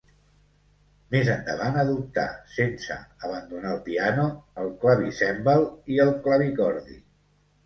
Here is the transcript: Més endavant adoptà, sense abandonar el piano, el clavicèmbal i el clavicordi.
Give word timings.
Més 1.15 1.27
endavant 1.33 1.77
adoptà, 1.81 2.23
sense 2.53 2.97
abandonar 3.27 3.75
el 3.77 3.83
piano, 3.91 4.25
el 4.63 4.73
clavicèmbal 4.85 5.69
i 5.97 6.01
el 6.09 6.13
clavicordi. 6.27 6.99